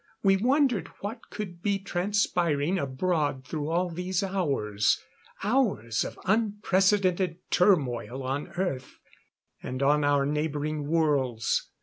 [0.23, 4.99] We wondered what could be transpiring abroad through all these hours.
[5.43, 8.97] Hours of unprecedented turmoil on Earth,
[9.61, 11.69] and on our neighboring worlds.